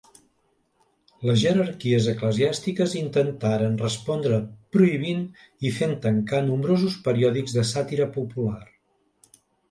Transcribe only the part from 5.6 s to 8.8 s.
i fent tancar nombrosos periòdics de sàtira popular.